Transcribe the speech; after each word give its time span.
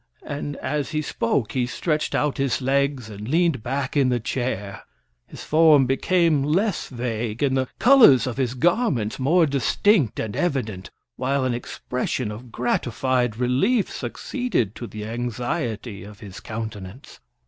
And 0.25 0.55
as 0.55 0.89
he 0.89 1.03
spoke 1.03 1.51
he 1.51 1.67
stretched 1.67 2.15
out 2.15 2.39
his 2.39 2.59
legs, 2.59 3.07
and 3.07 3.27
leaned 3.27 3.61
back 3.61 3.95
in 3.95 4.09
the 4.09 4.19
chair. 4.19 4.81
His 5.27 5.43
form 5.43 5.85
became 5.85 6.41
less 6.43 6.87
vague, 6.87 7.43
and 7.43 7.55
the 7.55 7.67
colors 7.77 8.25
of 8.25 8.37
his 8.37 8.55
garments 8.55 9.19
more 9.19 9.45
distinct 9.45 10.19
and 10.19 10.35
evident, 10.35 10.89
while 11.17 11.45
an 11.45 11.53
expression 11.53 12.31
of 12.31 12.51
gratified 12.51 13.37
relief 13.37 13.91
succeeded 13.91 14.73
to 14.73 14.87
the 14.87 15.05
anxiety 15.05 16.03
of 16.03 16.19
his 16.19 16.39
countenance. 16.39 17.19